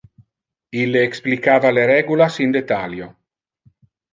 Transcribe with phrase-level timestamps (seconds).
[0.83, 3.11] Ille explicava le regulas in detalio.